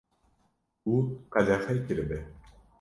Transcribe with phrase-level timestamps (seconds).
[0.93, 0.93] û
[1.33, 2.19] qedexe kiribe